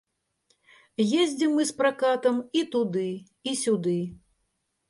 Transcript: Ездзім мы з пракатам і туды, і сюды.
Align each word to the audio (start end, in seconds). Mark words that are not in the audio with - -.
Ездзім 1.19 1.53
мы 1.57 1.67
з 1.71 1.77
пракатам 1.81 2.39
і 2.61 2.65
туды, 2.77 3.07
і 3.53 3.57
сюды. 3.63 3.97